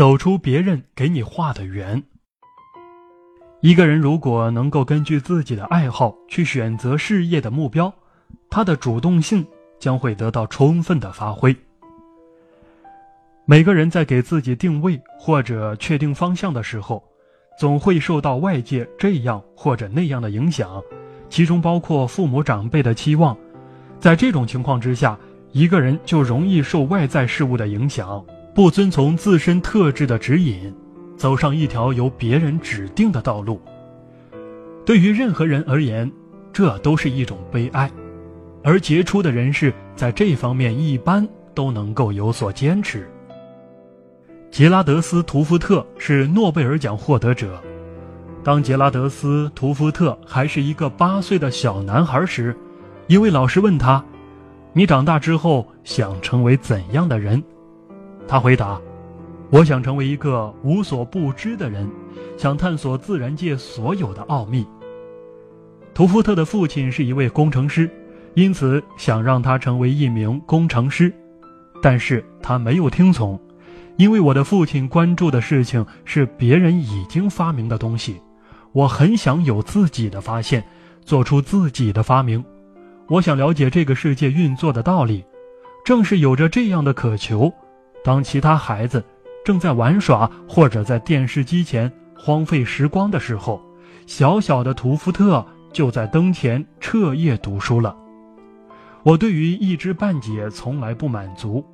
[0.00, 2.02] 走出别人给你画的圆。
[3.60, 7.92] 一个人如果能够根据自己的爱好去选择事业的目标，
[8.48, 9.46] 他的主动性
[9.78, 11.54] 将会得到充分的发挥。
[13.44, 17.04] 每个人在给自己定位或者确定方向的时候，
[17.58, 20.82] 总会受到外界这样或者那样的影响，
[21.28, 23.36] 其中包括父母长辈的期望。
[23.98, 25.18] 在这种情况之下，
[25.52, 28.24] 一个人就容易受外在事物的影响，
[28.54, 30.74] 不遵从自身特质的指引。
[31.16, 33.60] 走上一条由别人指定的道路，
[34.86, 36.10] 对于任何人而言，
[36.50, 37.90] 这都是一种悲哀。
[38.64, 43.06] 而杰出的人士在这方面一般都能够有所坚持。
[44.50, 47.62] 杰拉德斯·图福特是诺贝尔奖获得者。
[48.42, 52.56] 当杰拉德斯·图福特还是一个八岁的小男孩时，
[53.08, 54.02] 一位老师问他
[54.72, 57.44] ：“你长大之后想成为怎样的人？”
[58.30, 58.80] 他回答。
[59.50, 61.90] 我想成为一个无所不知的人，
[62.38, 64.64] 想探索自然界所有的奥秘。
[65.92, 67.90] 图福特的父亲是一位工程师，
[68.34, 71.12] 因此想让他成为一名工程师，
[71.82, 73.36] 但是他没有听从，
[73.96, 78.14] 因为我的父亲关注的事情是别人已经发明的东西，
[78.70, 80.62] 我很想有自己的发现，
[81.04, 82.44] 做出自己的发明，
[83.08, 85.24] 我想了解这个世界运作的道理。
[85.84, 87.52] 正是有着这样的渴求，
[88.04, 89.02] 当其他孩子。
[89.42, 93.60] 正在玩耍或者在电视机前荒废时光的时候，
[94.06, 97.96] 小小的图福特就在灯前彻夜读书了。
[99.02, 101.64] 我对于一知半解从来不满足，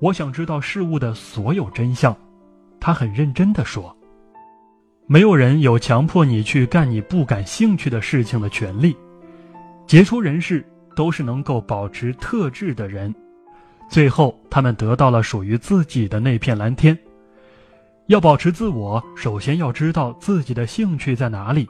[0.00, 2.14] 我想知道事物的所有真相。
[2.78, 3.96] 他很认真地说
[5.08, 8.94] ：“没有人有强迫你去干你不感兴趣的事情的权利。
[9.86, 13.12] 杰出人士都是能够保持特质的人，
[13.94, 16.98] 最后他们得到了属于自己的那片蓝天。”
[18.10, 21.64] 要保持自我，首先要知道自己的兴趣在哪里。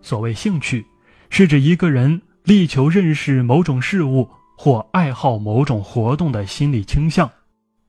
[0.00, 0.86] 所谓兴趣，
[1.30, 7.28] 是指一个人力求认识某种事物或爱好某种活动的心理倾向。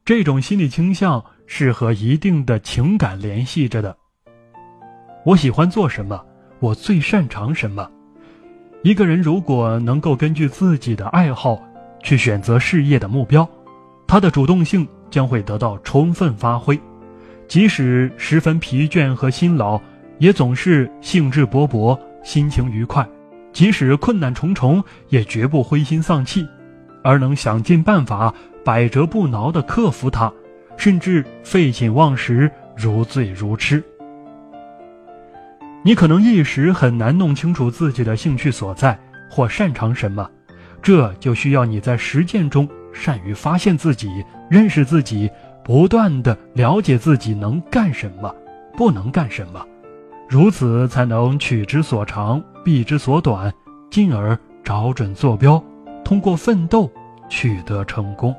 [0.03, 3.95] 这种心理倾向是和一定的情感联系着的。
[5.27, 6.19] 我喜欢做什么？
[6.59, 7.87] 我最擅长什么？
[8.81, 11.61] 一个人如果能够根据自己的爱好
[12.01, 13.47] 去选择事业的目标，
[14.07, 16.79] 他的主动性将会得到充分发挥。
[17.47, 19.79] 即使十分疲倦和辛劳，
[20.17, 23.03] 也总是兴致勃勃、心情愉快；
[23.53, 26.47] 即使困难重重，也绝不灰心丧气，
[27.03, 28.33] 而能想尽办法、
[28.63, 30.31] 百折不挠地克服它，
[30.75, 33.83] 甚至废寝忘食、如醉如痴。
[35.83, 38.99] 你可能一时很难弄清楚自己的兴趣所在
[39.29, 40.27] 或擅长什么，
[40.81, 45.29] 这就需要你在实践中善于发现自己、认识自己。
[45.63, 48.31] 不断的了解自己能干什么，
[48.77, 49.65] 不能干什么，
[50.29, 53.51] 如此才能取之所长，避之所短，
[53.89, 55.59] 进而找准坐标，
[56.03, 56.87] 通过奋斗
[57.29, 58.31] 取得成功。